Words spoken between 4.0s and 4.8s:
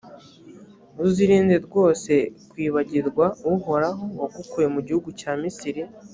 wagukuye mu